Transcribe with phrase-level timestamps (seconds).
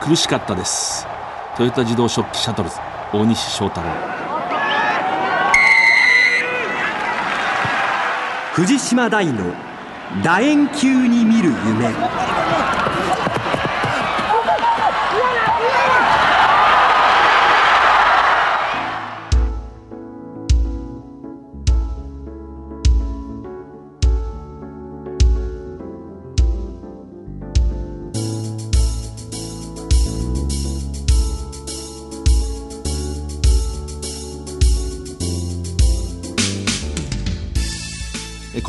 [0.00, 1.06] 苦しかったです。
[1.56, 2.76] トヨタ自動食器シャトルズ。
[3.12, 3.88] 大西翔太郎。
[8.54, 9.52] 藤島大の
[10.22, 12.29] 楕円球に見る夢。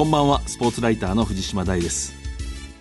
[0.02, 0.42] こんばんは。
[0.48, 2.16] スポーツライターの藤島大です。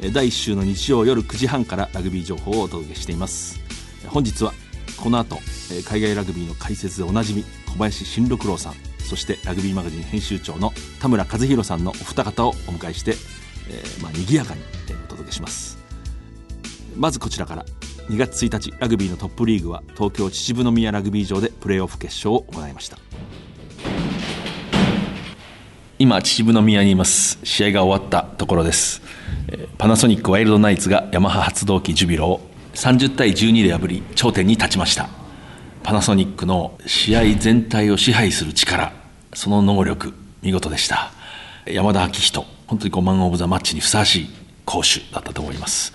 [0.01, 3.61] え第1週の日曜夜9時半からラグビー情報をお届けしています。
[4.03, 4.55] え本日は
[4.97, 5.37] この後
[5.71, 13.11] え海外ラグビーの解説でおなじみ小林慎六郎さんそしてラグビーマガジン編集長の田村和弘さんのお二方をお迎えして、
[13.69, 15.77] えーまあ、賑やかにえお届けします。
[16.97, 17.67] まずこちらから
[18.09, 22.97] 2月1日ラグビーのトップリーグは東京秩父宮ラグビー場でプレーオフ決勝を行いました。
[26.01, 27.39] 今秩父宮にいます。
[27.45, 29.03] 試合が終わったところです。
[29.77, 32.41] パナソニックワイルドナイツがヤマハ発動機ジュビロを
[32.73, 35.11] 30対12で破り頂点に立ちました。
[35.83, 38.95] パナソニックの試合全体を支配する力
[39.35, 41.13] その能力見事でした。
[41.67, 44.31] 山田昭人本当にこうマン・オブ・ザ・マッチにふさわしい
[44.65, 45.93] 攻守だったと思います。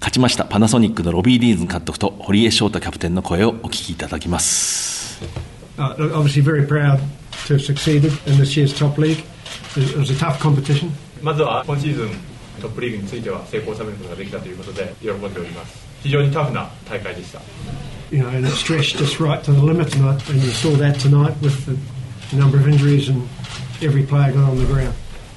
[0.00, 5.24] 勝ちましたパナソニックのロビー・ディーズン監督と堀江翔太キャプテンの声をお聞きいただきます。
[5.78, 5.96] Uh,
[11.22, 12.10] まずは今シーズン、
[12.60, 15.86] トップリーグについては成功を収めることができたということで、喜んでおります。
[16.02, 17.40] 非常にタフな大会でした。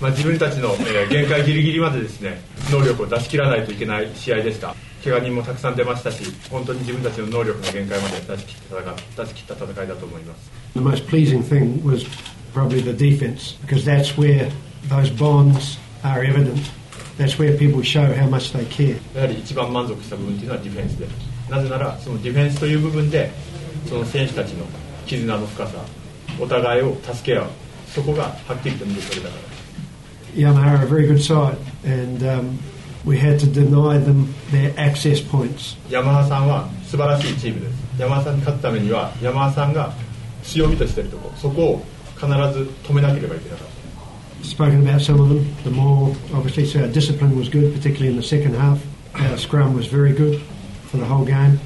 [0.01, 0.75] 自分たちの、
[1.09, 10.51] 限界ギリギリまで,です、ね、能力を出し切らないといけない試合でした、けが人もたくさん出ましたし、本当に自分たちの能力の限界まで出し切った戦,いだと思います。
[12.53, 14.51] Probably the defence, because that's where
[14.83, 16.71] those bonds are evident.
[17.17, 18.99] That's where people show how much they care.
[19.15, 21.07] やはり一番満足した部分というのはディフェンスで
[21.49, 23.31] なぜならそのディフェンスという部分で
[23.87, 24.65] その選手たちの
[25.05, 25.73] 絆の深さ
[26.39, 27.47] お互いを助け合う
[27.87, 29.53] そこがはっきりと見て取れたから
[30.35, 32.57] Yamaha are a very good side, and um,
[33.05, 35.77] we had to deny them their access points.
[35.91, 39.93] ヤマハさんは素晴らしいチームですヤマハさんに勝つためにはヤマハさんが
[40.43, 41.85] 強みとしているところそこを
[42.27, 43.73] 必ず止めなければいけなかった
[44.43, 45.55] Spoken about some of them.
[45.63, 48.77] The more, obviously, so our discipline was good, particularly in the second half.
[49.15, 50.41] Our scrum was very good
[50.91, 51.61] for the whole game.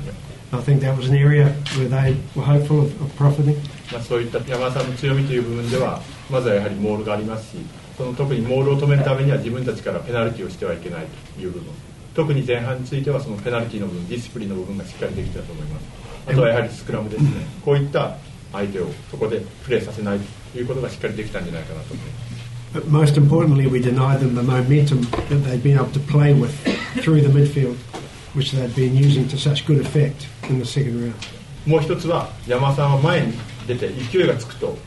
[0.54, 3.58] I think that was an area where they were hopeful of, of profiting.
[3.92, 7.58] まあ、そういった山田さんの強みという部分ではまずはやはりモールがありますし
[7.98, 11.74] その特にモールを止めるためには自分たちからペナルティをしてはいけないという部分
[12.14, 15.86] 特に前半についてはそのペナルティの部分 discipline の部分がしっかりできたと思います
[16.28, 17.30] あとはやはりスクラムですね
[17.64, 18.18] こういった
[18.52, 20.20] 相手をそこでプレーさせない
[20.54, 22.38] ということがしっかりできたんじゃないかなと思います
[22.74, 26.54] But most importantly, we denied them the momentum that they'd been able to play with
[27.02, 27.78] through the midfield,
[28.36, 31.14] which they'd been using to such good effect in the second round.
[31.66, 33.34] もう一つは山田さんは前に
[33.68, 34.78] 出て勢いがつくと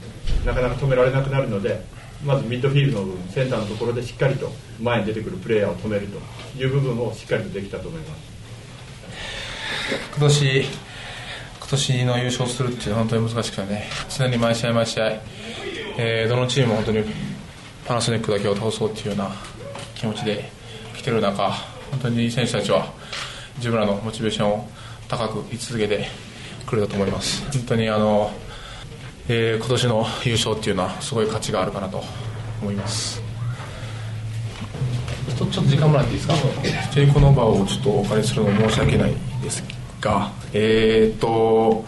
[0.45, 1.83] なかなか止められなくなるので
[2.25, 4.51] まずミッドフィールドの部分センターのところでしっかりと
[4.81, 6.19] 前に出てくるプレーヤーを止めると
[6.59, 8.21] いう部分をしっかりとできたと思います
[10.17, 10.69] 今年今
[11.71, 13.89] 年の優勝するっていうのは本当に難しくてね。
[14.09, 15.13] 常に毎試合毎試合、
[15.99, 17.05] えーどのチームも本当に
[17.87, 19.31] パナソニックだけを倒そうっていうような
[19.95, 20.51] 気持ちで
[20.97, 21.51] 来てる中
[21.91, 22.87] 本当に選手たちは
[23.57, 24.69] 自分らのモチベーションを
[25.09, 26.07] 高く居続けて
[26.67, 27.43] くれたと思います。
[27.53, 28.31] 本当にあの、
[29.29, 32.03] えー今年の優勝っていうのはすごい価値があるかなと
[32.63, 33.23] 思います。
[35.37, 36.35] ちょっとちょっと時間もらっていいですか？
[36.35, 39.63] 普通にこの場をちょっとお借りするの申し訳ないです。
[40.01, 41.85] がえー、っと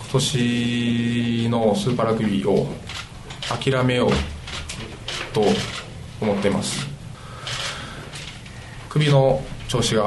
[0.00, 2.68] 今年のスーパーラグビーを
[3.48, 4.10] 諦めよう
[5.34, 5.42] と
[6.20, 6.96] 思っています。
[8.88, 10.04] 首の調子が、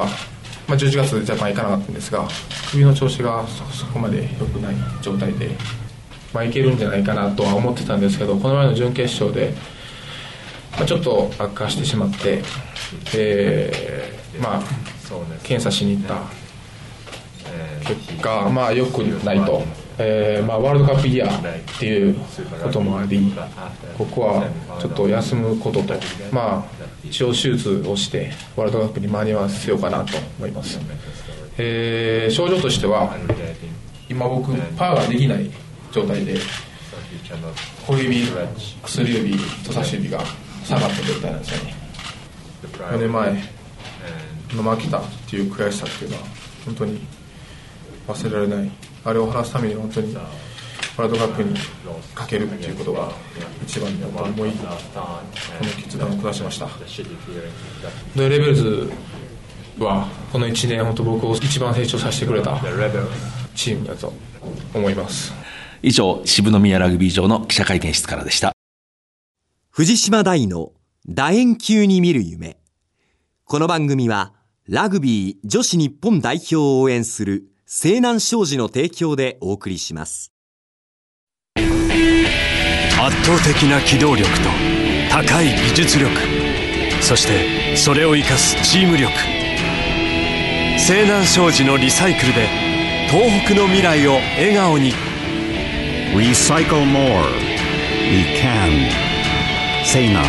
[0.68, 2.28] まあ、11月でジャパン行かなかったんですが
[2.72, 5.52] 首の調子がそそこまで良くない状態で、
[6.34, 9.54] まあ、いけるんじゃないかなとは思ってたんですけどこの前の準決勝で、
[10.72, 12.42] まあ、ちょっと悪化してしまって、
[13.16, 14.62] えーまあ、
[15.44, 16.24] 検査しに行った
[17.96, 19.64] 結果、まあ、良くないと、
[19.98, 22.16] えーまあ、ワールドカップイヤーっていう
[22.62, 23.34] こともあり、
[23.98, 24.48] ここは
[24.80, 25.94] ちょっと休むことと、
[26.32, 30.80] まあ、一応手術をして、ワールドカップに間に合わせようかなと思います。
[31.58, 33.14] えー症状としては、
[34.10, 35.50] 今僕、パーができない
[35.92, 36.36] 状態で、
[37.86, 38.28] 小指、
[38.84, 40.20] 薬指、人差し指が
[40.64, 41.74] 下がった状態なんですよね。
[42.78, 43.44] 4年前
[44.56, 46.24] の負けたっていう悔しさっていうのは
[46.66, 47.00] 本当に
[48.10, 48.72] 忘れられない。
[49.06, 51.56] あれを晴らすために本当にワールドカップに
[52.14, 53.12] かけるっていうことが
[53.64, 55.22] 一番に思いこの
[55.78, 56.68] 決断を下しました。
[58.16, 58.92] でレベルズ
[59.78, 62.60] はこの1年本当僕を一番成長させてくれた
[63.56, 64.12] チームだと
[64.74, 65.34] 思います。
[65.82, 68.52] 以上渋宮ラグビー場の記者会見室からでした。
[69.70, 70.72] 藤島大の
[71.08, 72.58] 楕円球に見る夢。
[73.46, 74.34] この番組は
[74.68, 80.34] ラグビー女子日本代表を応援する西南商事の提供でお送りします
[81.56, 81.68] 圧
[83.24, 84.50] 倒的な機動力と
[85.12, 86.12] 高い技術力
[87.00, 89.14] そしてそれを生かすチーム力
[90.80, 92.48] 西南商事のリサイクルで
[93.12, 94.92] 東北の未来を笑顔に
[96.16, 97.22] Recycle more.
[98.10, 98.90] We can.
[99.86, 100.26] Say none.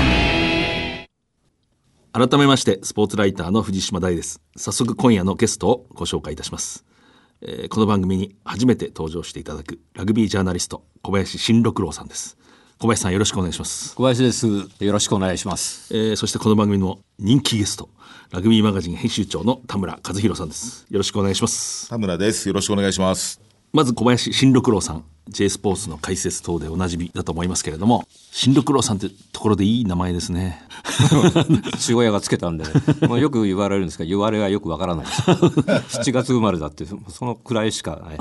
[2.12, 6.84] 改めましてスポーツライターの藤島大です早速今夜のゲストをご紹介いたします、
[7.42, 12.36] えーこの番組に初めて登場していただくラグビージャーナリスト小林新六郎さんです
[12.78, 14.46] 小林さんよろしくお願いします、小林です。
[14.46, 15.94] よろしくお願いします。
[15.94, 17.90] えーそしてこの番組の人気ゲスト
[18.30, 22.48] ラグビーマガジン編集長の田村和弘さんですよろしくお願いします田村です。
[22.48, 23.49] よろしくお願いします。
[23.72, 30.62] まず小林新六郎さん J スポーツの解説等でおなじみだと思いますけれども新六郎さんってところでいい名前ですね
[31.78, 32.70] 父親がつけたんで、ね、
[33.08, 35.22] もうよく言われるんですが、言われがよくわからないです。
[35.22, 38.16] 7月生まれだって、そのくらいしか、ね、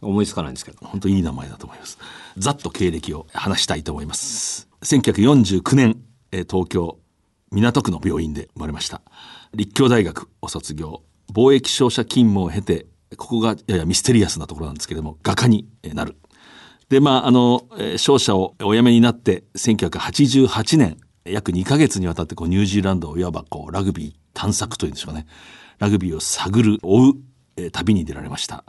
[0.00, 0.78] 思いつかないんですけど。
[0.82, 1.98] 本当にいい名前だと思います。
[2.36, 4.68] ざっと経歴を話したいと思います。
[4.82, 5.96] 1949年、
[6.32, 6.98] えー東京
[7.50, 9.00] 港区の病院で生まれました。
[9.54, 11.02] 立教大学を卒業、
[11.32, 16.16] 貿易商社勤務を経て、ここがややミステリアスなところなんですけれども、画家になる。
[16.88, 25.26] で、まあ、あの、えー商社をお辞めになって、1988年、約2ヶ月にわたってこうニュージーランドをいわばこうラグビー探索というんでしょうね。
[25.78, 27.14] ラグビーを探る、追う、
[27.56, 28.64] え旅に出られました。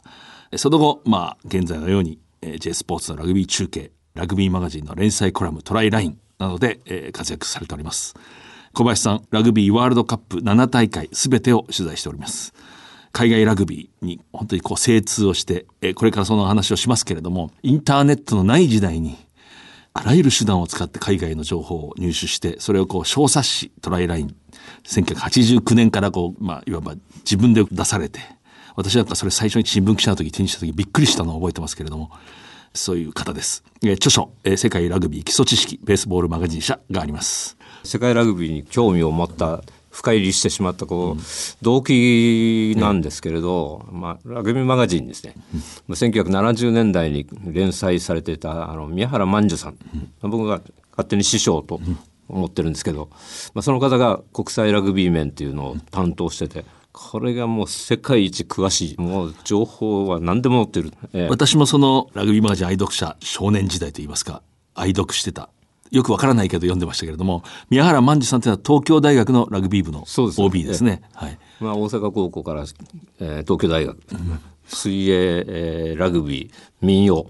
[0.57, 8.15] その後、まあ、現在のように、え J スポーツのラグビー中継、ラグビーマガジンの連載コラムトライラインなどで、え活躍されております。
[8.73, 12.53] 小林さん、ラグビーワールドカップ7大会すべてを取材しております。
[13.15, 19.15] 海外ラグビーに本当にこう精通をして、えこれからその話をしますけれども、インターネットのない時代に、
[19.93, 24.35] あらゆる手段を使って海外の情報を入手して、それをこう小冊子トライライン、
[24.83, 28.19] 1989年からこう、まあ、いわば自分で出されて、
[28.75, 32.11] 私なんかそれ最初に新聞記者の時手にした時びっくりしたのを覚えてますけれども、
[32.73, 33.63] そういう方です。
[33.81, 37.55] え著書、え世界ラグビー基礎知識、ベースボールマガジン社があります。
[37.85, 39.63] 世界ラグビーに興味を持った、
[39.95, 41.21] 深入りしてしまったこう、
[41.63, 45.35] 動機なんですけれど、まあ、ラグビーマガジンですね、
[45.87, 49.77] まあ1970年代に連載されていたあの宮原万寿さん、
[50.21, 50.59] 僕が
[50.91, 51.79] 勝手に師匠と
[52.27, 53.07] 思ってるんですけど、
[53.53, 60.91] まあ、その方が国際ラグビー面っていうのを担当してて、これがもう世界一詳しい、もう情報は何でも持ってる。
[61.13, 61.27] ええ。
[61.29, 64.41] 私もそのラグビーマガジン愛読者、少年時代といいますか、
[64.73, 65.49] 愛読してた。
[65.91, 71.01] よくわからないけど読んでましたけれども、宮原万寿さんというのは東京大学のラグビー部の OB ですね。
[71.13, 71.37] はい。
[71.59, 72.65] まあ、大阪高校から、
[73.19, 73.97] えー東京大学、
[74.67, 77.27] 水泳、えーラグビー、民謡、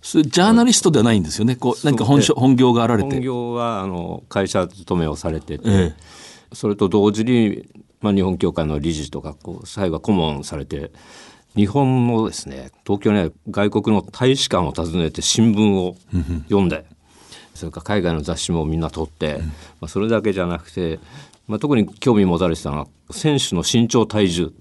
[0.00, 1.56] それジャーナリストではないんですよね。
[1.56, 3.10] こう、何か本職本業があられて。
[3.10, 5.94] 本業はあの会社勤めをされてて、え
[6.52, 7.68] それと同時に、
[8.00, 10.90] まあ、日本協会の理事とかこう最後は顧問されて
[11.56, 15.96] 日本のですね東京にある外国の大使館を訪ねて新聞を
[16.48, 16.84] 読んで、
[17.54, 19.38] それから海外の雑誌もみんな取って、
[19.80, 20.98] まあ、それだけじゃなくて、
[21.48, 24.52] まあ、特に興味持たれてたのは選手の身長体重。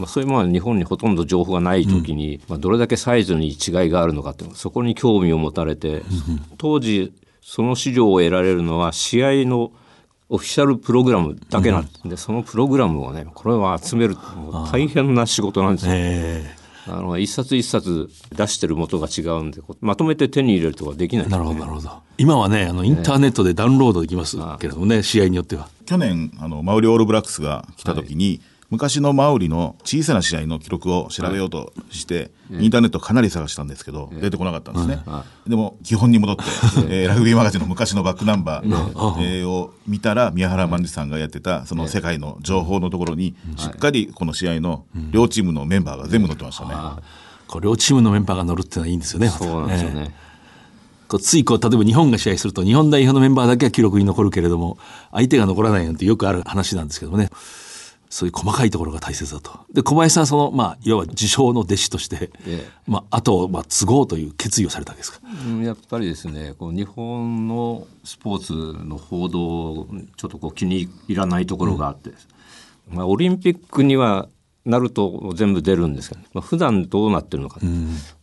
[0.00, 3.56] まあ、そういうものは日本にほとんど情報がない時に、まあ、どれだけサイズに違い
[3.90, 6.02] があるのかっていうのそこに興味を持たれて、
[6.56, 9.72] 当時その資料を得られるのは試合の
[10.28, 14.16] オフィシャルプログラムだけなんで、そのプログラムをねこれを集める
[14.72, 15.92] 大変な仕事なんですよ。
[16.88, 21.90] えあの一冊一冊出してる元が違うんでまとめて手に入れるとかできない、えなるほど、なるほど。
[22.18, 25.68] 今はね、あの、インターネットでダウンロードできますけれどもね、試合によっては。
[25.86, 35.02] 去年、あの、マウリオールブラックスが来た時に、昔のマウリの小さな試合の記録を調べようとして、インターネットかなり探したんですけど、出てこなかったんですね。
[35.48, 36.42] でも、基本に戻って、
[37.02, 38.66] えーラグビーマガジンの昔のバックナンバー、
[39.20, 46.74] えーを見たら、宮原万次さんがやってた、その世界の情報のところに、しっかりこの試合の両チームのメンバーが全部載ってましたね。
[47.48, 49.28] こう両チームのメンバーが乗るっていうのはいいんですよね。
[49.28, 49.94] そうなんですよええ。
[49.96, 50.14] ね。
[51.08, 54.78] こうついこう、例えば日本が試合すると、日本代表のメンバーだけは記録に残るけれども、
[55.10, 57.30] 相手が残らないなんてよくある話なんですけどもね。
[58.10, 59.60] そういう細かいところが大切だと。
[59.72, 65.20] で、小林さんはその、まあ、いわば自称の弟子として、ええまあ、後を、まあ、継ごうという決意をされたわけですか？
[65.46, 69.86] うんやっぱりですねこう日本のスポーツの報道
[70.16, 72.10] ちょっとこう気に入らないところがあって、
[72.90, 74.28] まあ、オリンピックには
[74.64, 77.60] なると全部出るんですけど、まあ、普段どうなってるのか、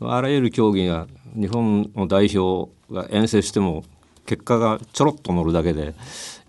[0.01, 3.85] あらゆる競技が日本の代表が遠征しても
[4.25, 5.95] 結果がちょろっと乗るだけで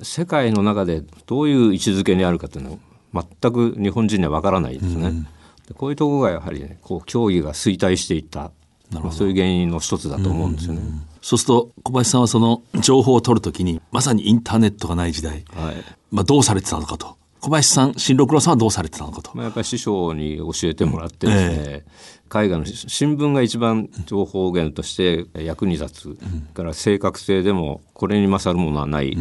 [0.02, 2.78] 世界の中でどういう位置づけにあるかっていうのは
[3.12, 5.27] 全く日本人には分からないですね。
[5.67, 8.50] でこういうところがやはりねこう競技が衰退していった。
[8.91, 10.81] まあそういう原因の一つだと思うんですよね。
[11.21, 15.75] そうすると小林さんはその情報を取るときにまさにインターネットがない時代、はい。
[16.11, 17.19] まあ、どうされてたのかと。
[17.41, 19.31] 小林さん新六郎さんはどうされてたのかと。
[19.35, 21.85] まあ、やっぱり師匠に教えてもらってですね、
[22.29, 26.19] 海外の新聞が一番情報源として役に立つ、
[26.55, 29.17] から正確性でもこれに勝るものはない、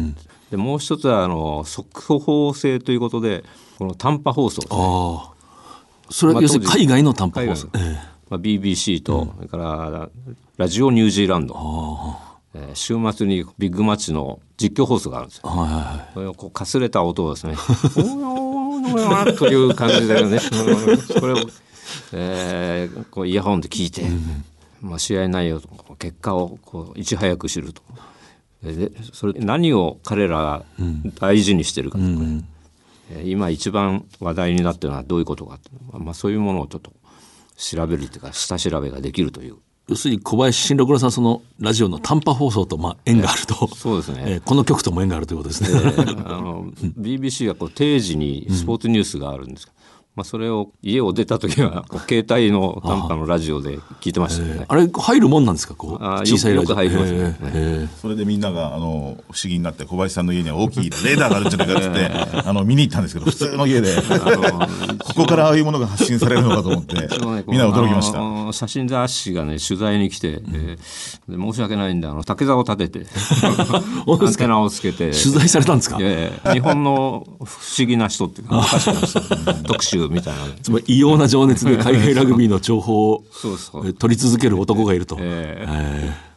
[0.50, 3.44] でもう一つはあの速報性ということで
[3.78, 4.80] この短波放送ですね。
[4.80, 5.38] ああ
[6.10, 7.68] それはまあ要するに海外の短波放送。
[8.28, 10.10] まあ、BBC と、それから
[10.56, 11.54] ラジオニュージーランド、
[12.54, 15.44] えー週末にビッグマッチの実況放送があるんですよ。
[15.46, 16.20] えはいはい。
[16.20, 17.54] れをこうかすれた音をですね、
[19.38, 21.36] という感じでね、それを、
[22.12, 24.02] えーこうイヤホンで聞いて、
[24.80, 27.82] まあ、試合内容とか結果をこういち早く知ると。
[28.62, 30.64] でそれ何を彼らが
[31.20, 32.57] 大事にしてるかとかね、えー
[33.24, 35.58] 今一番話題になってるのはどういうことか。
[35.92, 36.92] まあ、そういうものをちょっと
[37.56, 39.56] 調べるというか下調べができるという。
[39.88, 44.22] 要するに小林新六郎さんそのラジオの短波放送とまあ縁があると、そうですね。
[44.26, 45.68] えーこの曲とも縁があるということですね。
[46.26, 46.66] あの
[46.98, 49.66] BBC がこう定時にスポーツニュースがあるんです
[50.18, 54.64] まあ、それを家を出た時は 携帯の短波のラジオで聞いてましたよね。
[54.66, 56.04] あれ入るもんなんですかこう？
[56.26, 56.74] 小さいラジオ。
[56.74, 57.88] 入りますね。
[58.02, 63.94] それでみんなが、あの、不思議になって、小林さんの家には大きいレーダーがあるんじゃないかって言って、 あの、見に行ったんですけど、普通の家で、
[65.04, 66.96] ここからああいうものが発信されるのかと思って
[67.46, 68.52] みんな驚きました。
[68.52, 70.78] 写真雑誌がね取材に来て、えー
[71.28, 73.06] で申し訳ないんであの竹竿を立てて
[73.46, 75.98] アンテナをつけて取材されたんですか？
[75.98, 80.46] 日本の不思議な人っていうかおかしくな人特集みたいな。
[80.46, 83.24] ねつまり異様な情熱で海外ラグビーの情報を
[83.98, 85.16] 取り続ける男がいると。
[85.20, 85.72] えー
[86.04, 86.28] えー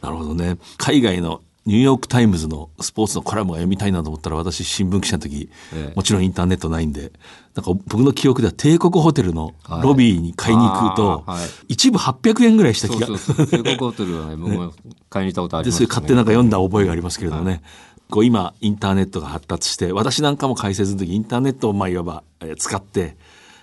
[0.00, 0.58] なるほどね。
[0.76, 5.92] 海外のニューヨーク・タイムズのスポーツのコラムが読みたいなと思ったら私新聞記者の時、ええ。
[5.96, 7.12] もちろんインターネットないんで
[7.54, 11.24] なんか僕の記憶では帝国ホテルのロビーに買いに行くと、
[11.66, 13.08] 一部800円ぐらいした気が。
[13.08, 13.46] そうそうそう。
[13.48, 14.72] 帝国ホテルはね僕も
[15.10, 17.60] 買いに行ったことありでますそれ買ってなんか読んだ覚えがありますけれどもね、
[18.10, 23.16] こう今インターネットが発達して私なんかも解説の時インターネットをまあいわば、えー使って、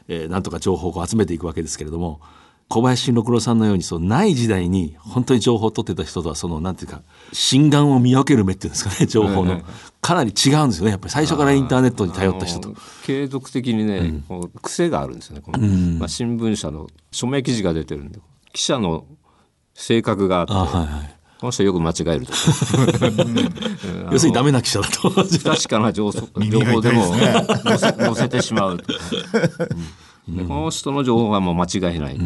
[0.07, 2.21] えーなんとか情報を集めていくわけですけれども
[2.67, 9.61] 小林新六郎さんのようにそのない時代に本当に情報を取ってた人とはそのなんていうか心眼を見分ける目っていうんですかね情報の。
[10.01, 11.11] かなり違うんですよねやっぱり。
[11.11, 12.73] 最初からインターネットに頼った人と。
[13.03, 15.59] 継続的にね、こう癖があるんですよねこの、
[15.99, 18.19] まあ、新聞社の署名記事が出てるんで
[18.51, 19.05] 記者の
[19.75, 21.14] 性格があってあはいはい
[21.45, 22.33] この人よく間違えると。
[24.11, 25.09] 要するにダメな記者だと。
[25.11, 27.15] 不確かな情報耳情報でも
[27.63, 28.85] 載せ載せてしまうと。
[28.85, 28.99] か、
[30.27, 32.19] うこの人の情報はもう間違いない、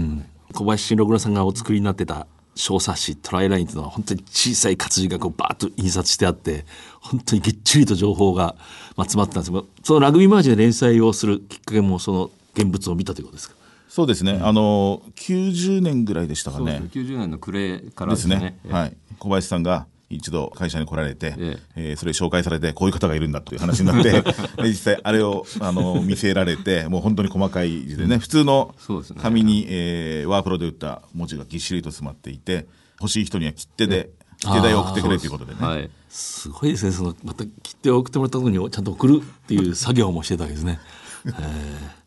[0.53, 6.65] 小林新六郎さんがお作りになってた小冊子トライラインというのは本当に小さい活字がこうバーッと印刷してあって
[7.01, 8.55] 本当にぎっちりと情報が
[8.95, 13.59] まあ詰まってたんですけどそのラグビーマージンで連載をするきっかけもその現物を見たということですか？
[13.89, 16.83] そうですね、あの、90年ぐらいでしたかね。
[16.93, 18.59] 90年の暮れからでですすねね。
[18.69, 18.95] はい。
[19.19, 21.93] 小林さんが一度会社に来られて、ええ。
[21.93, 24.11] ーそれ紹介されて、こういう方がいるんだっていう話になって、
[24.61, 28.73] で実際あれを、あの、見せられて、もう本当に細かい字でね、普通の
[29.21, 32.67] 紙に、えーワープロで打った文字がぎっしりと詰まっていて、
[32.99, 34.09] 欲しい人には切手で、
[34.39, 35.57] 切手代を送ってくれということでね。
[35.59, 35.89] はい。
[36.09, 36.91] すごいですね。
[36.91, 40.79] そのまた切手を送ってもらったところにちゃんと送るっていう作業もしてたわけですね。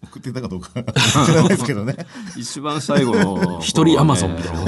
[0.04, 0.70] 送ってたかどうか
[1.26, 1.96] 知らないですけどね。
[2.36, 4.64] 一番最後の一人アマゾンみたいな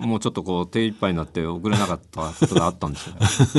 [0.00, 3.06] なもうちょっとこう手一杯になって送れなかったことがあったんです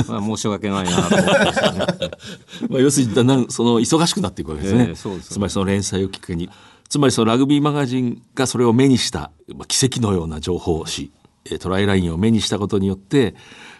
[0.00, 2.10] よ、まあ、申し訳ないなと思って
[2.68, 4.86] まあ、要するにだんだんその忙しくなっていくわけですね。
[4.88, 6.50] ええそうですつまりその連載をきっかけに。
[6.88, 11.10] つまりそのラグビーマガジンがそれを目にした、まあ、奇跡のような情報誌、
[11.44, 13.34] えートライラインを目にしたことによって、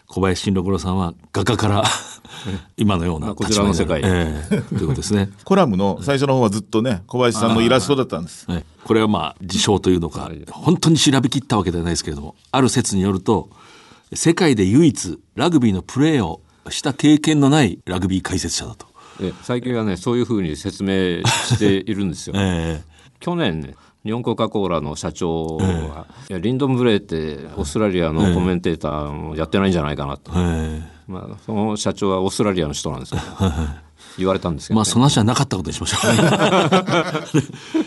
[0.06, 1.84] 小林新六郎さんは画家から
[2.76, 4.00] 今のようなまあこちらの世界。
[4.04, 4.62] ええ。
[4.62, 5.30] ということですね。
[5.44, 8.50] コラムの最初の方はずっとね、小林さんのイラストだったんです。
[8.50, 13.50] はい、これはまあ自称というのか本当に調べきったわけではないですけれどもある説によると
[14.12, 18.86] 世界で唯一ラグビーのプレーをした経験のないラグビー解説者だと。
[19.20, 22.34] え最近はねそういうふうに説明しているんですよ。
[22.38, 22.82] え。
[23.18, 23.75] 去年ね
[24.06, 30.82] 日本コカ・コーラの社長は、いやリンドン・ブレーってオーストラリアのコメンテーターもやってないんじゃないかなと、ええ。
[31.08, 33.25] まあ、その社長はオーストラリアの人なんですけど
[34.16, 34.76] 言われたんですけど、ね。
[34.76, 35.98] まあその話はなかったことにしましょ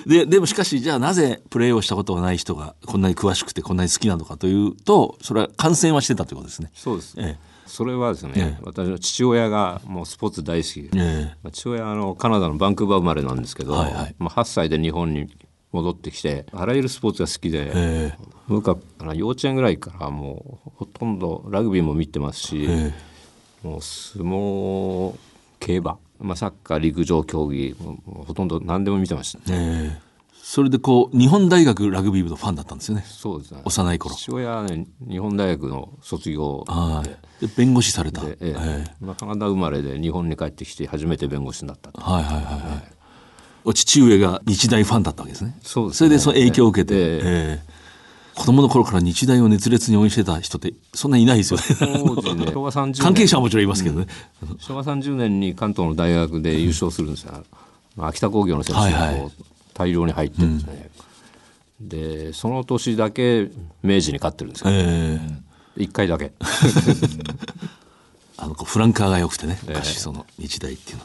[0.06, 0.08] う。
[0.10, 6.70] ででもしかしじゃあなぜプレーをしたことがない人がこんなに詳しくてこんなに好きなのかというとそれは感染はしてたということですね。
[6.74, 7.50] そうです、ええ。
[7.66, 8.64] それはですね、ええ。
[8.64, 14.16] 私の父親がもうスポーツ大好きで、えまあ父親はあのカナダのバンクーバー生まれなんですけど、はいはい。
[14.20, 15.30] まあ、8歳で日本に
[15.72, 18.14] 戻ってきてあらゆるスポーツが好きで、え
[18.48, 22.94] 僕はあの幼稚園ぐらいからもうほとんどラグビーも見てますし、え
[23.64, 25.16] もう相撲
[25.60, 30.10] 競馬、まあ、サッカー陸上競技ほとんど何でも見てました、ええ。
[30.42, 33.04] それでこう日本大学ラグビー部のファンだったんですよね。
[33.06, 33.62] そうですね。
[33.64, 34.16] 幼い頃。
[34.16, 36.64] 父親はね日本大学の卒業。
[36.68, 37.46] はい。
[37.46, 38.56] で弁護士された、で、ええ。
[38.58, 38.96] ええ。
[39.00, 42.02] まあ、カナダ生まれで日本に帰ってきて初めて弁護士になったと。
[42.02, 42.44] はいはいはい。
[42.44, 42.94] はい、
[43.64, 45.58] お父上が日大ファンだったわけですね。
[45.64, 45.98] そうですね。
[45.98, 47.02] それでその影響を受けて、ええ。
[47.04, 47.20] え
[47.66, 47.80] え。
[48.40, 51.66] 子供の頃から日大を熱烈に応援してた人ってそんなにいないですよね。
[52.46, 52.46] ね。
[52.54, 52.94] 昭和30年。
[53.02, 54.08] 関係者はもちろんいますけどね、
[54.60, 57.44] 昭和30年に関東の大学で優勝するんですよ、
[57.98, 59.14] まあ秋田工業の選手が
[59.74, 60.90] 大量に入ってるんですね、
[61.82, 63.52] でその年だけ
[63.84, 65.20] 明治に勝ってるんですよ、え
[65.78, 65.84] え。
[65.84, 66.32] 1回だけ。
[68.38, 69.60] あのフランカーが良くてね。
[69.68, 71.04] 昔その日大っていうの、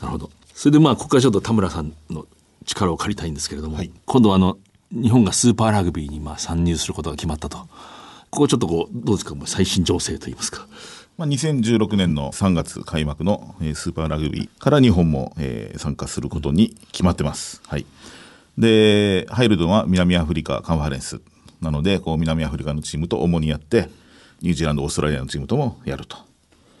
[0.00, 2.26] なるほどそれでまあここからちょっと田村さんの
[2.66, 4.58] 力を借りたいんですけれども、今度はあの
[4.90, 7.58] 日本がスーパーラグビーにまあ参入することが決まったと
[8.30, 9.36] ここちょっとこうどうですか？
[9.36, 10.66] もう最新情勢といいますか
[11.16, 17.62] まあ、2016年の3月開幕の、えースーパーラグビーから日本も、えー参加することに決まってます。
[17.68, 17.86] はい。
[18.58, 21.20] で、入るのは南アフリカカンファレンス
[21.60, 23.88] なので、こう南アフリカのチームと主にやって、
[24.42, 26.18] ニュージーランド、オーストラリアのチームともやると。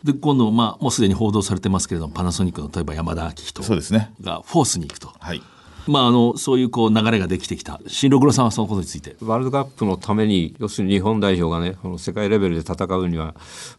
[0.04, 4.12] で今度まあもうすでに報道されてますけれどもパナソニックの例えば山田明人そうですね。
[4.20, 5.42] がフォースに行くと、はい。
[5.86, 13.34] まああのそういうこう流れができてきた新六郎さんはそのことについてワールドカップのために要するに日本代表がねこの世界レベルで戦うには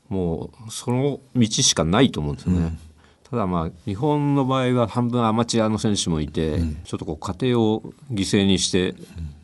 [0.10, 2.78] もうその道しかないと思うんですよね。
[3.30, 8.96] ただまあ日本の場合は半分アマチュアの選手もいて、ちょっとこう家庭を犠牲にして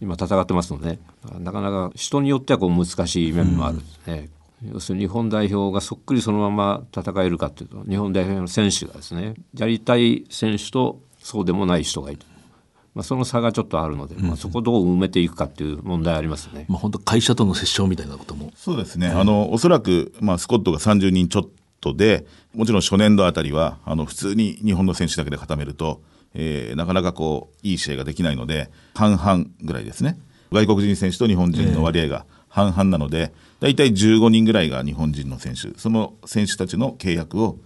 [0.01, 0.97] 今戦ってますので、
[1.39, 4.29] なかなか人によってはこう難しい面もあるんですね。
[4.63, 12.21] 要するに日本代表がそっくりそのまま戦えるかというと日本代表の選手がですねやりたい選手とそうでもない人がいる。
[12.93, 16.65] まあ、その差がちょっとあるので、まあ、そこをどう埋めていくかっていう問題ありますね。
[16.69, 19.07] まあ本当会社との折衝みたいなこともそうですね。
[19.07, 21.47] あの、おそらく、まあ、スコットが30人ちょっ
[21.81, 26.01] とで、もちろん初年度あたりは、あの、普通に日本の選手だけで固めると、
[26.35, 30.17] えーなかなかこう、いい試合ができないので、半々ぐらいですね。
[30.53, 37.57] 外国人選手と日本人の割合が半々なので、大体15人ぐらいが日本人の選手、その選手たちの契約を、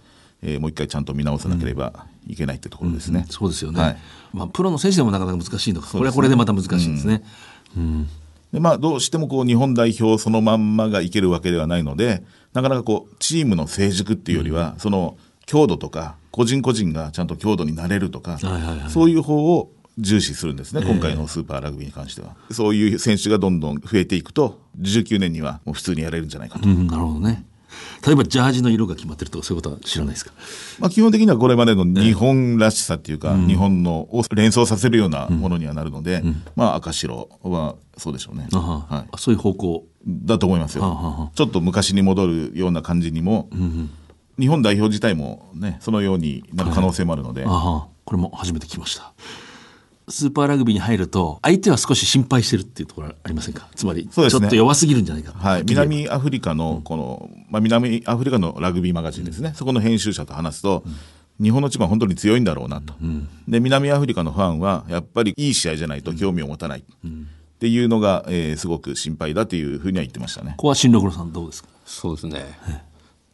[0.42, 3.24] えーもう一回ちゃんと見直さなければいけないってところですね。
[3.30, 3.96] そうですよね、はい。
[4.32, 7.22] まあ、プロの選手でもなかなか難しいのか、これはこれでまた難しいんですね。
[8.52, 18.90] でまあ、どうしてもこう日本代表そのまんまがいけるわけではないので、なかなかこうチームの成熟っていうよりは、その強度とか、個人個人がちゃんと強度になれるとか、はいはいはい。
[18.90, 22.36] そういう方を重視するんですね、今回のスーパーラグビーに関しては。
[22.50, 26.68] そういう選手がどんどん増えていくと、19年にはもう普通にやれるんじゃないかと。
[26.68, 27.44] うん、なるほどね。
[28.04, 30.32] 例えばジャージの色が決まってるとかそういうことは知らないですか？
[30.80, 36.22] まあ、基本的にはこれまでの日本らしさっていうか、日本のを連想させるようなものにはなるので、
[36.56, 38.48] まあ赤白はそうでしょうね。
[38.52, 39.86] あははいあそういう方向。
[40.06, 43.50] だと思いますよ、はあはちょっと昔に戻るような感じにも、
[44.38, 49.12] 日本代表自体もね、そのようになる可能性もあるので、あはこれも初めて聞きました。
[50.10, 53.68] スーパーラグビーに入ると相手は少し心配してるっていうところありませんか？
[53.74, 60.82] つまりちょっと弱すぎるんじゃないかはい、南アフリカのこの、まあ、南アフリカのラグビーマガジンですね、そこの編集者と話すと、
[61.40, 62.94] 日本のチームは本当に強いんだろうなと、
[63.48, 66.84] で南アフリカのファンはやっぱりいい試合じゃないと興味を持たない、っ
[67.60, 70.54] ていうのが、えーすごく心配だというふうには言ってましたね。
[70.56, 70.62] こ。
[70.62, 71.68] こは新六郎さんどうですか？
[71.84, 72.44] そうですね。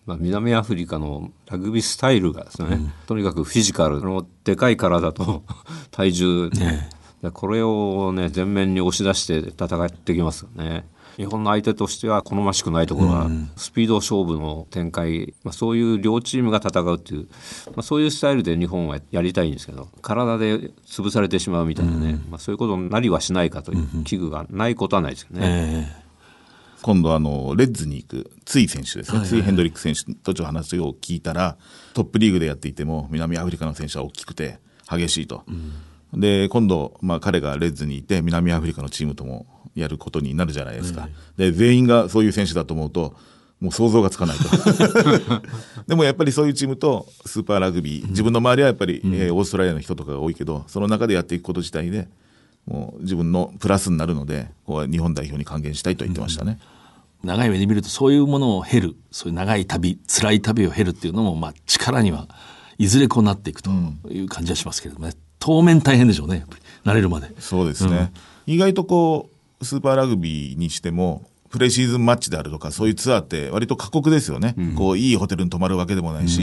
[0.06, 5.42] まあ、南アフリカのラグビースタイルがですね、とにかくフィジカルのでかい体と
[5.90, 6.90] 体重、ね
[7.22, 10.86] でこれをね前面に押し出して戦ってきますよね。
[11.16, 17.28] 日本の相手としては好ましくないところは、スピード勝負の展開、まあ、そういう両チームが戦うっていう、
[17.68, 25.40] まあ、そういうスタイルで日本はやりたいんですけど体で潰されてしまうみたいなね、まあ、そういうことになりはしないかという危惧がないことはないですよね。
[25.42, 26.05] え
[26.86, 31.56] 今度あの、レッズに行く、ツイ選手ですね、ツイ・ヘンドリック選手とちょっと話を聞いたら、
[31.94, 35.42] トップリーグでやっていても、南アフリカの選手は大きくて激しいと。
[36.14, 41.08] で、今度、まあ、彼がレッズにいて、南アフリカのチームともやることになるじゃないですか。
[41.36, 43.16] で、全員がそういう選手だと思うと、
[43.58, 44.44] もう想像がつかないと。
[45.88, 52.06] でもやっぱりそういうチームとスーパーラグビー、自分の周りはやっぱり、えーオーストラリアの人とかが多いけど、その中でやっていくこと自体で、
[52.64, 56.60] もう自分のプラスになるので、ここは日本代表に還元したいと言ってましたね。
[57.24, 62.28] 長い目で見るとそういうものを経るそういう長い旅辛い旅を経るっていうのもまあ力には
[62.78, 63.70] いずれこうなっていくと
[64.10, 66.62] いう感じはしますけれどもね、当面大変でしょうねやっぱり。
[66.84, 67.30] 慣れるまで。
[67.40, 68.12] そうですね、
[68.46, 74.54] 意外とこうスーパーラグビーにしてもプレシーズンマッチであるとか、そういうツアーって割と過酷ですよね。
[74.76, 76.42] こう、いいホテルに泊まるわけでもないし、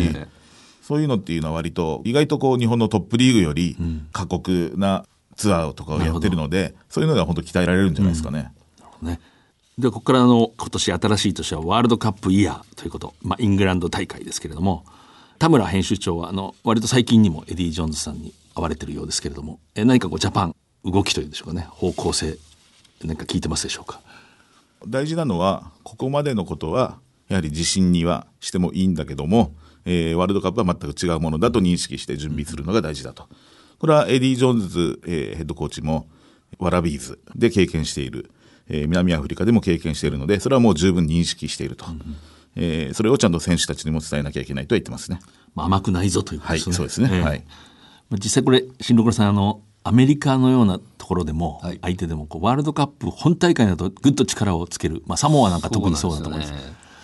[0.82, 3.78] そういうのっていうのは割と、意外とこう、日本のトップリーグより
[4.12, 5.06] 過酷な
[5.36, 8.52] ツアーとかをやってるので、そういうのでは本当鍛えられるんじゃないですかね。
[9.02, 9.20] ね。
[9.78, 14.86] で、ここからあの、今年新しい年はワールドカップイヤーということ、まあ、イングランド大会ですけれども、
[15.40, 20.56] 田村編集長は、あの、割と最近にもエディ・ジョーンズさんに会われてるようですけれども、え何かこう、ジャパン、
[20.86, 22.38] 動きというんでしょうかね、方向性、
[23.04, 24.00] 何か聞いてますでしょうか？
[24.88, 29.54] 大事なのは、ここまでのことは、やはり自信にはしてもいいんだけども、
[29.86, 33.28] えー、ワールドカップは全く違うものだと認識して準備するのが大事だと。
[33.80, 36.08] これはエディ・ジョーンズ、えー、ヘッドコーチも、
[36.60, 38.30] ワラビーズで経験している、
[38.70, 41.86] えー、南アフリカでも経験しているので、それはもう十分認識していると。
[41.88, 42.16] うん、
[42.56, 45.20] えー、それをちゃんと選手たちにも伝えなきゃいけないとは言ってますね。
[45.56, 46.72] まあ、甘くないぞということですね。
[46.72, 47.10] はい、そうですね。
[47.12, 47.44] えー、はい。
[48.12, 56.54] 実際これ、新六郎さん、あの、アメリカのようなところでも、相手でもこうワールドカップ本大会だとぐっと力をつける、まあ、サモアなんか特にそうだと思います。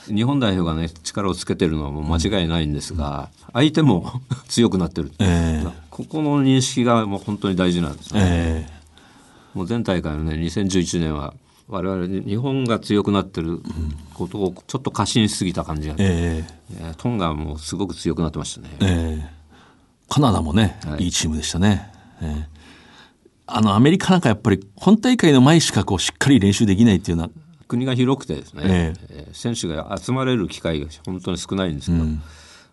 [0.08, 11.36] 日本代表がね力をつけてるのはもう間違いないんですが、うん、相手も 強くなってる、えー、ここの認識がもう本当に大事なんですね、えー、もう前大会のね2011年は
[11.70, 13.62] 我々日本が強くなってる
[14.16, 19.24] ことをちょっと過信しすぎた感じが、えー、トンガもすごく強くなってましたね、えー、
[20.10, 22.46] カナダもね、はい、いいチームでしたね、えー、
[23.46, 27.34] あのアメリカなんかやっぱり本大会の前しかこうしっかり練習できないっていうような。
[27.68, 32.22] 国が広くてですね、えー、選手が集まれる機会が本当に少ないんですけど、うん、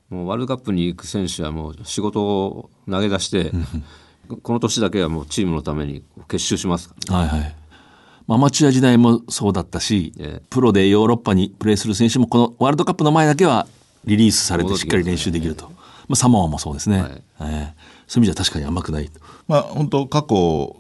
[0.09, 3.53] もうワールドカップに行く選手はもう仕事を投げ出して、
[4.43, 7.57] この年だけはもうチームのために結集します、ね、はいはい。
[8.29, 13.67] アマチュア時代もそうだったし、えー、プロでヨーロッパにプレーする選手もこのワールドカップの前だけは
[14.05, 15.71] リリースされてしっかり練習できると。
[16.09, 17.47] まあ、サモアもそうですね、はい、えー、
[18.07, 19.11] そういう意味じゃ確かに甘くない
[19.49, 20.27] まあ、本当過去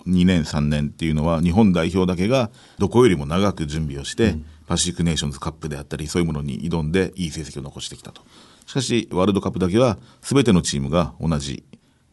[0.06, 4.46] 2年3年っていうのは日本代表だけがどこよりも長く準備をして、うん。
[4.66, 8.22] パシフィックネーションズカップであったり、そういうものに挑んでいい成績を残してきたと。
[8.66, 11.64] しかし、ワールドカップだけは全てのチームが同じ、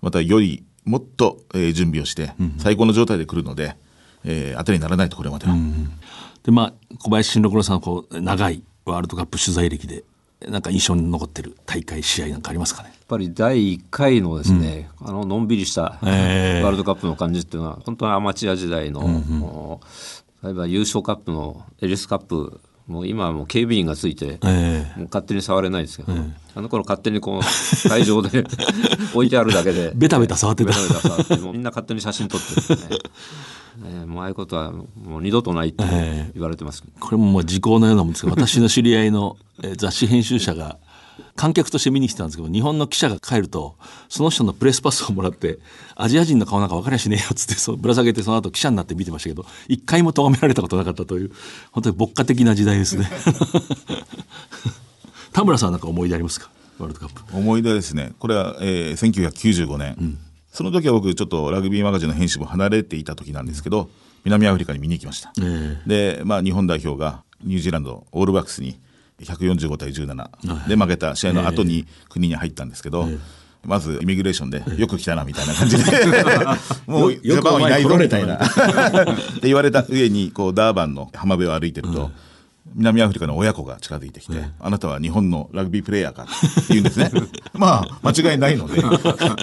[0.01, 3.75] またよりもっと、えー、準備をして、最高の状態で来るので、
[4.25, 5.55] えー、当てにならないと、これまでは。
[6.43, 10.03] で、まあ、小林慎六郎さんこう、長いワールドカップ取材歴で、
[10.47, 12.89] なんか印象に残ってる大会、試合なんかありますかね？
[12.89, 19.79] やっぱり第1回のですね、うん、あののんびりしたワールドカップの感じっていうのは、本当にアマチュア時代の、うんうん、
[20.43, 28.43] 例えば優勝カップのエリスカップもう今はもう警備員がついて、えー、もう勝手に触れないですけど、えー、あの頃勝手にこう会場で
[29.13, 30.71] 置いてあるだけで ベタベタ触ってた。
[30.71, 33.01] ベタベタ触ってもうみんな勝手に写真撮ってるんでね
[33.83, 35.83] えー、もうああいうことはもう二度とないって
[36.33, 40.77] 言われてます、えー、これももう時効のようなもんですけど 私の知り合いの、えー、雑誌編集者が
[41.35, 43.75] 観客として見に来たんですけど、日本の記者が帰ると、
[44.09, 45.59] その人のプレスパスをもらって、
[45.95, 51.31] アジア人の顔なんか分かりゃしねえよっつって、そうぶら下げてその後記者になって見てましたけど、一回も咎められたことなかったという、
[51.71, 53.09] 本当に牧歌的な時代ですね。
[55.33, 56.49] 田村さんなんか思い出ありますか？
[56.79, 57.37] ワールドカップ。
[57.37, 58.13] 思い出ですね。
[58.19, 59.95] これは、えー、1995年。
[59.99, 60.17] うん、
[60.53, 63.89] その時は僕、ちょっとラグビーマガジンの編集部離れていた時なんですけど、
[64.23, 65.33] 南アフリカに見に行きました。
[65.39, 68.79] えー、で、まあ日本代表がニュージーランド、オールバックスに
[69.19, 73.07] 145対17で負けた試合の後に国に入ったんですけど、
[73.65, 75.91] まずイミグレーションで、よく来たなみたいな感じで、
[76.85, 78.35] もうジャパンはいないぞみたいな。
[78.37, 78.45] っ
[79.39, 82.11] て言われた上に、こうダーバンの浜辺を歩いてると、
[82.75, 86.31] 南アフリカの親子が近づいてきて、あなたは日本のラグビープレーヤーかって
[86.69, 87.11] 言うんですね。
[87.53, 88.81] まあ、間違いないので、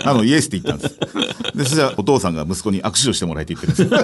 [0.04, 0.98] あの、イエスって言ったんです。
[1.56, 4.02] で、そしたらお父さんが息子に握手をしてもらえって言ってるんです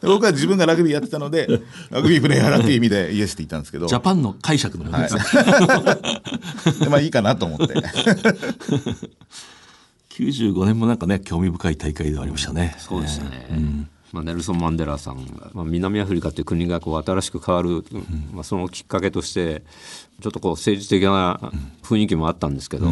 [0.02, 1.48] 僕は自分がラグビーやってたので、
[1.90, 3.86] ラグビープレーヤーだっていう意味でイエスって言ったんですけど。
[3.86, 5.20] ジャパンの解釈のものですね。
[5.20, 5.98] は
[6.78, 7.74] い、 でまあいいかなと思って。
[10.10, 12.74] 95年もなんかね、興味深い大会ではありましたね。
[12.78, 13.46] そうですね。
[13.50, 17.84] うんまあ、ネルソン・マンデラさんが、まあ、南アフリカという国がこう新しく変わる、
[18.32, 19.62] まあ、そのきっかけとして
[20.20, 21.40] ちょっとこう政治的な
[21.82, 22.86] 雰囲気もあったんですけど、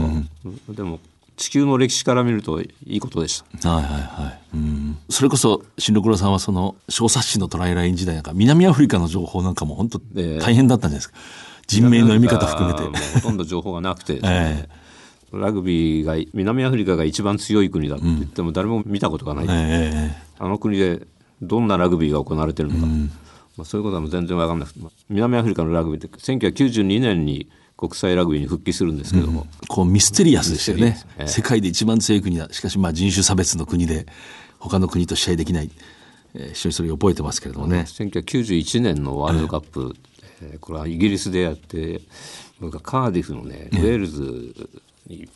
[0.69, 1.01] でも
[1.37, 3.71] 地球の歴史から見るといいことでした。
[3.71, 4.41] はいはいはい。
[4.55, 10.01] うん、それこそ新六郎さんはその小冊子のトライライン時代なんか南アフリカの情報なんかも本当
[10.41, 11.17] 大変だったんじゃないですか。
[11.67, 12.99] 人名の読み方含めて。
[13.15, 14.86] ほとんど情報がなくて、ね えー、
[15.39, 19.47] ラグビーが南アフリカが一番強い国だって言っても誰も見たことがない。
[19.49, 21.07] えー、あの国で
[21.43, 23.11] どんなラグビーが行われてるのか、うん、
[23.57, 32.49] まあ、そういうことは全然分かんなくて、南アフリカのラグビーって1992年に国際ラグビーに復帰するんですけども、うん、こうミステリアスですよね、えー、世界で一番強い国だ。
[32.51, 34.07] しかしまあ人種差別の国で
[34.59, 35.71] 他の国と試合できない、
[36.35, 37.85] えー、非常にそれを覚えてますけれどもね。
[37.87, 39.95] 1991年のワールドカップ、
[40.43, 42.01] えー、これはイギリスでやって
[42.61, 44.55] 僕はカーディフのねウェールズに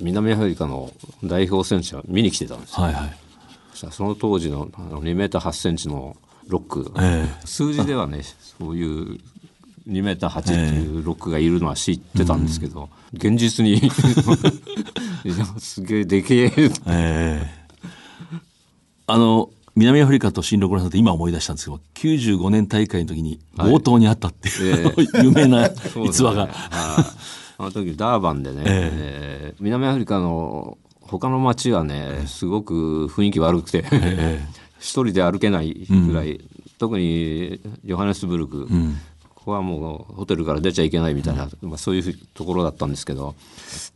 [0.01, 3.13] 南アフリカの代表選手は見に来てたんですよ、はいはい、
[3.75, 6.17] その当時のあの2メーター8センチの
[6.49, 8.23] ロック、え数字ではね
[8.59, 9.21] そういう
[9.89, 13.81] 2メーター8っていうロックがいるのは知ってたんですけど、現実に
[15.59, 16.53] すげえでけえ。
[16.57, 17.51] ええ。
[19.07, 25.71] あの南アフリカと新六郎さんって今思い出したんですけど95年大会の時に強盗にあったっていう、 有名な
[26.05, 26.51] 逸話が、はい
[27.61, 33.85] あの時ダーバンでね、えー南アフリカの他の町はねすごく雰囲気悪くて、
[34.79, 36.41] 一人で歩けないぐらい、
[36.79, 38.67] 特にヨハネスブルク、
[39.35, 43.35] ここはもうホテルから出ちゃいけないみたいな、まあ、そういうところだったんですけど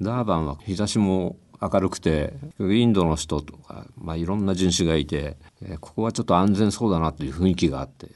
[0.02, 8.08] ダーバンは日差しも明るくてインドの人とか、まあ、いろんな人種がいて、えーここはちょっと安全そうだなという雰囲気があって、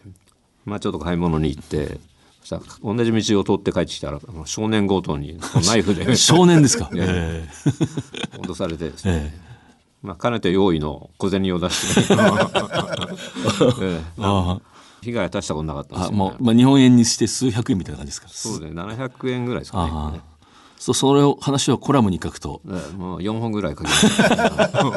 [0.67, 1.99] まあ、ちょっと買い物に行って
[2.49, 6.17] そしたら同じ道を通って帰ってきたら少年強盗にナイフで。
[6.17, 8.39] 少年ですか、 ええ。
[8.39, 9.39] 脅されてですね、
[10.03, 12.15] まあ、かねて用意の小銭を出して、
[13.83, 14.01] ええ。
[14.19, 14.59] あ
[15.03, 16.17] 被害は大したことなかったんああですよ、ね。
[16.19, 19.91] もう、まあ、日本円にして数百円みたいな感じですかそうですね700円ぐらいですかね。
[19.93, 20.21] ああ。
[20.79, 22.63] そうそれを話をコラムに書くと。
[22.67, 22.97] ええ。
[22.97, 24.95] もう4本ぐらい書きました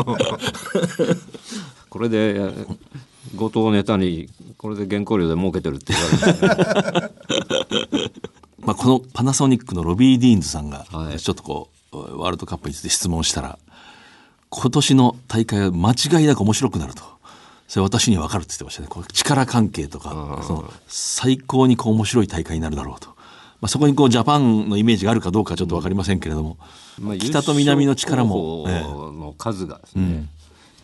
[1.90, 2.54] これで
[3.28, 6.60] ええ強盗をネタにこれで原稿料で儲けてるって言わ
[7.02, 7.14] れて
[8.60, 11.20] まあ、このパナソニックのロビー・ディーンズさんがはい。
[11.20, 13.58] ちょっとこうワールドカップについて質問したら
[14.50, 17.04] 今年の大会は間違いなく面白くなると。
[17.68, 18.90] それ私には分かるって言ってましたね。
[18.90, 23.14] こう力関係とかその最高にこう面白い大会になるだろうと、ま
[23.62, 26.58] あ、そこにこうジャパンのイメージがあるかどうかはちょっと分かりませんけれども、
[27.00, 30.26] まあ北と南の力も、の数がですね、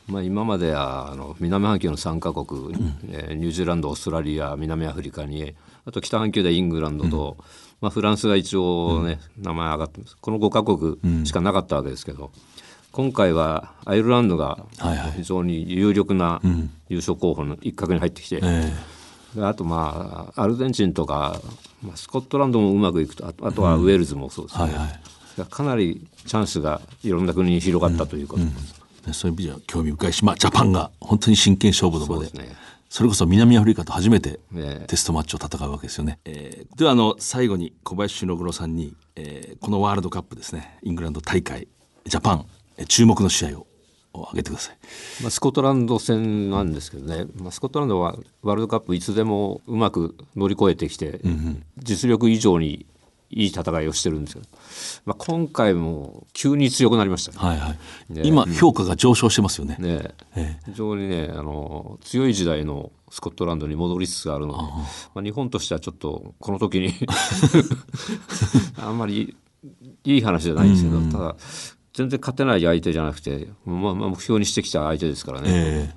[0.07, 2.73] まあ、今まではあの南半球の3カ国、
[3.11, 5.53] えーニュージーランドオーストラリア南アフリカに
[5.85, 7.37] あと北半球でイングランドと、
[7.81, 10.17] まあ、フランスが一応ね、名前上がってます。
[10.17, 12.31] この5カ国しかなかったわけですけど、
[12.91, 14.65] 今回はアイルランドが
[15.15, 16.41] 非常に有力な
[16.89, 18.41] 優勝候補の一角に入ってきて、
[19.39, 21.39] あとまあアルゼンチンとか、
[21.83, 24.65] まあ、スコットランドもうまくいくとあとはウェールズもそうですね、
[25.49, 32.55] かなりチャンスがいろんな国に広がったということです、えそういう意味では興味深いし、まあ、ジャパンが本当に真剣勝負の場でそね。
[32.89, 34.87] それこそ南アフリカと初めてええ。
[34.87, 36.19] テストマッチを戦うわけですよね。
[36.25, 41.67] えーではあの最後に小林俊郎さんに、えーこのワールドカップですねイングランド大会
[42.05, 42.45] ジャパン
[42.77, 43.67] えー注目の試合を
[44.13, 44.77] を挙げてください。
[45.21, 51.19] まあ、スコットランド戦なんですけどね、まあ、スコットランドはワールドカップいつでもうまく乗り越えてきて、
[51.77, 52.87] 実力以上に
[53.29, 54.47] いい戦いをしてるんですけど、
[55.05, 57.37] まあ、今回も急に強くなりましたね。
[57.37, 57.75] はいは
[58.09, 58.13] い。
[58.13, 58.21] ね。
[58.23, 59.75] 今評価が上昇してますよね。
[59.79, 60.11] ね。
[60.35, 64.59] え非常にねあの強い時代のスコットランドに戻りつつあるので
[65.13, 66.93] まあ、日本としてはちょっとこの時に
[68.77, 69.35] あんまり
[70.03, 71.35] いい話じゃないんですけど、ただ
[71.93, 75.93] 全然勝てない相手じゃなくて、まあ、まあ目標にしてきた相手ですからね、え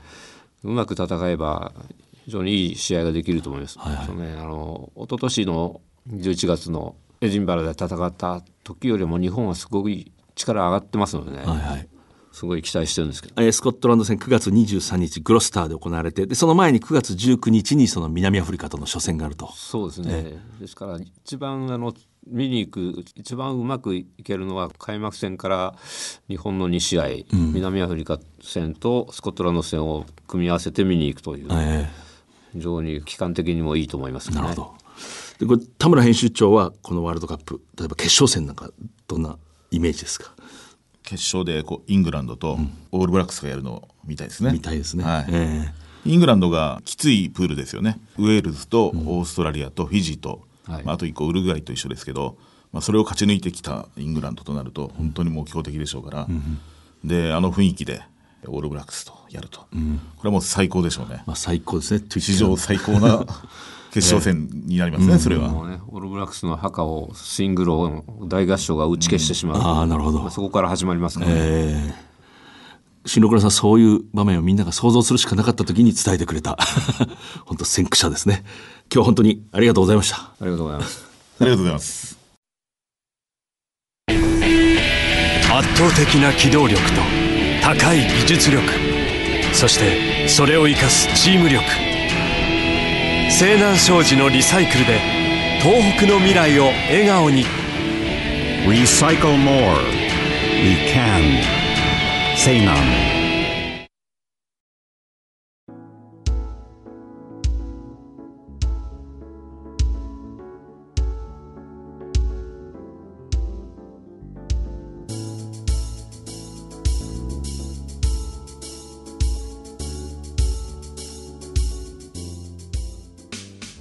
[0.64, 1.72] うまく戦えば
[2.24, 3.78] 非常にいい試合ができると思います。
[4.06, 9.90] そうね、あの一昨年の11月のエジンバラで戦った時よりも日本はすごく
[10.34, 11.88] 力上がってますのでね、えはいはい。
[12.32, 13.42] すごい期待してるんですけど。
[13.42, 19.52] えースコットランド戦9月23日グロスターで行われてでその前に9月19日にその南アフリカとの初戦があると。
[19.52, 21.92] そうですね、ですから一番あの
[22.26, 25.74] 見に行く一番うまくいけるのは開幕戦から
[26.28, 31.90] 日本の2試合、南アフリカ戦とスコットランド戦を組み合わせて見に行くという、え
[32.52, 34.36] 非常に期間的にもいいと思いますね。
[34.38, 34.79] えなるほど。
[35.40, 38.70] でこれ田村編集長はこのワールドカップ例えば決勝戦なんか
[39.08, 39.38] どんな
[39.70, 40.32] イメージですか？
[41.02, 42.58] 決勝でこうイングランドと
[42.92, 44.52] オールブラックスがやるのを見たいですね。
[44.52, 45.02] みたいですね。
[45.02, 45.26] はい。
[45.30, 45.72] え
[46.04, 47.98] イングランドがきついプールですよね。
[48.18, 50.84] ウェールズとオーストラリアとフィジーと、はい。
[50.84, 52.36] まあ、あと一個ウルグアイと一緒ですけど、
[52.72, 56.28] まあ、それを勝ち抜いてきたイングランドとなると本当にもう強敵でしょうから、
[57.02, 58.02] であの雰囲気で
[58.46, 59.66] オールブラックスとやると、こ
[60.24, 61.16] れはもう最高でしょうね。
[61.18, 61.22] え。
[61.26, 62.04] まあ最高ですね。
[62.08, 63.24] 史上最高な
[63.92, 65.48] 決勝戦になりますね、それは。
[65.48, 70.20] もうね、オールブラックスの墓をシングルを大合唱が打ち消してしまう、ああなるほど。
[70.20, 72.10] まあそこから始まりますからね、ええ。
[73.06, 76.58] 新六郎さんそういう場面をみんなが想像するしかなかった時に伝えてくれた。
[77.46, 78.44] 本当先駆者ですね。
[78.92, 80.16] 今日は本当にありがとうございました。
[80.16, 81.04] ありがとうございます。
[81.40, 82.18] ありがとうございます。
[85.52, 87.29] 圧倒的な機動力と
[87.62, 88.64] 高い技術力
[89.52, 91.64] そしてそれを生かすチーム力
[93.30, 94.98] 西南商事のリサイクルで
[95.62, 97.44] 東北の未来を笑顔に
[98.66, 99.82] Recycle more.
[100.62, 101.42] We can.
[102.36, 103.19] 西南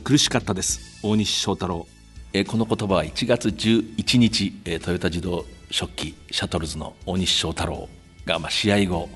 [0.09, 0.97] 苦しかったです。
[1.03, 1.85] 大西翔太郎。
[2.33, 7.87] えこの言葉は1月11日、えトヨタ自動食器シャトルズの大西翔太郎
[8.25, 9.07] が、ま、試合後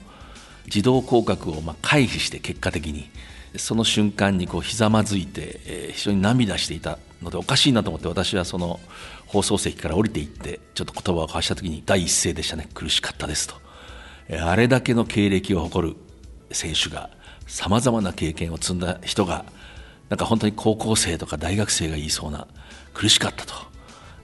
[0.66, 3.10] 自動降格をま回避して結果的に
[3.58, 8.80] その瞬間にこうひざまずいて、え、非常に涙していたのでおかしいなと思って私はその
[9.26, 12.70] 放送席から降りていってちょっと言葉を交わした時に第一声でしたね。
[12.72, 13.56] 苦しかったですと、
[14.30, 15.96] え、あれだけの経歴を誇る
[16.52, 17.10] 選手が
[17.48, 19.44] さまざまな経験を積んだ人が
[20.14, 22.46] なんか本当に高校生とか大学生が言いそうな
[22.94, 23.54] 苦しかったと。
[23.54, 23.64] やっ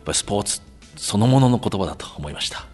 [0.05, 0.61] ぱりスポーツ
[0.95, 2.67] そのものの言葉だと思いました。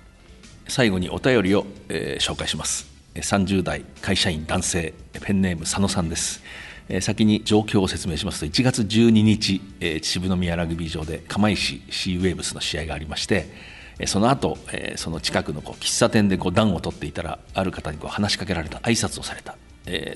[0.67, 2.91] 最後にお便りを、えー、紹介します。
[3.13, 4.93] 30代会社員男性。
[5.21, 6.43] ペンネーム佐野さんです。
[6.99, 13.47] 先に状況を説明しますと1月12日秩父宮ラグビー場で釜石シーウェーブスの試合がありまして
[14.05, 14.57] その後
[14.95, 19.55] その近くの喫茶店でこう暖を取っていたらある方にこう話しかけられた挨拶をされた。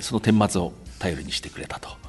[0.01, 2.08] その顛末を頼りにしてくれたと。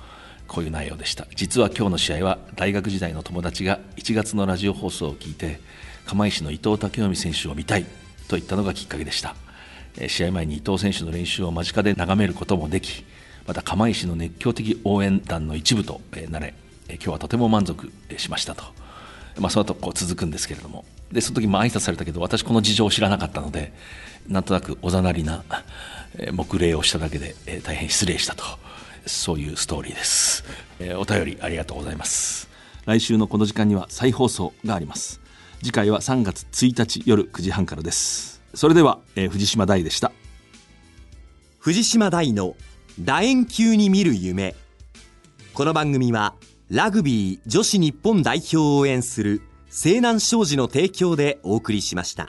[0.50, 1.28] こういう内容でした。
[1.36, 5.60] 実は今日の試合は大学時代の友達が1月のラジオ放送を聞いて
[6.06, 7.84] 釜石の伊藤武臣選手を見たい
[8.26, 9.36] と言ったのがきっかけでした。
[10.08, 13.04] 試合前に伊藤選手の練習を間近で眺めることもでき
[13.46, 16.54] また釜石の熱狂的応援団の一部となれ
[16.88, 18.64] 今日はとても満足しましたと、
[19.38, 20.84] まあ、その後こう続くんですけれども。
[21.12, 23.72] でその時も挨拶されたけど私この事情を知らなかったので
[24.28, 25.44] なんとなくおざなりな
[26.32, 28.44] 黙礼をしただけで大変失礼したと。
[29.06, 30.44] そういうストーリーです、
[30.78, 32.48] えー、お便りありがとうございます。
[32.86, 35.20] 来週のこの時間には再放送があります。
[35.60, 38.40] 次回は3月1日夜9時半からです。
[38.54, 40.12] それでは、えー、藤島大でした。
[41.58, 42.56] 藤島大の
[42.98, 44.54] 楕円球に見る夢。
[45.52, 46.34] この番組は
[46.68, 52.28] ラグビー女子日本代表を応援する西南商事の提供でお送りしました。